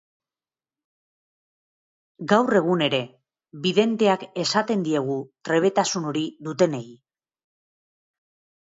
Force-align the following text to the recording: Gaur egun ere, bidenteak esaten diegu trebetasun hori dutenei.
Gaur 2.33 2.57
egun 2.61 2.83
ere, 2.87 3.03
bidenteak 3.67 4.27
esaten 4.47 4.89
diegu 4.89 5.21
trebetasun 5.51 6.11
hori 6.15 6.29
dutenei. 6.51 6.87